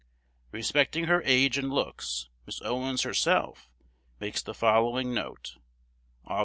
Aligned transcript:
Respecting 0.51 1.03
her 1.03 1.21
age 1.25 1.59
and 1.59 1.71
looks, 1.71 2.27
Miss. 2.47 2.59
Owens 2.63 3.03
herself 3.03 3.69
makes 4.19 4.41
the 4.41 4.55
following 4.55 5.13
note, 5.13 5.57
Aug. 6.27 6.39